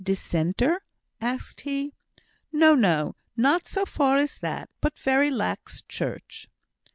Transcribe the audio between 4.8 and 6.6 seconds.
But very lax Church."